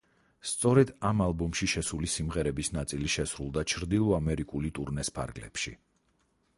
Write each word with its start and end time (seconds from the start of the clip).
სწორედ 0.51 0.93
ამ 1.09 1.19
ალბომში 1.25 1.67
შესული 1.73 2.09
სიმღერების 2.15 2.73
ნაწილი 2.79 3.13
შესრულდა 3.17 3.67
ჩრდილო 3.75 4.17
ამერიკული 4.21 4.77
ტურნეს 4.79 5.17
ფარგლებში. 5.21 5.81